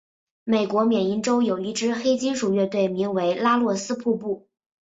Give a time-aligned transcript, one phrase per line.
[0.45, 4.47] 美国缅因洲有一支黑金属乐队名为拉洛斯瀑布。